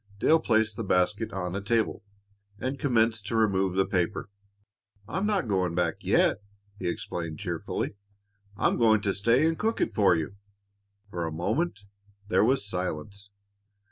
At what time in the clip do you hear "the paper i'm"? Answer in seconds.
3.75-5.27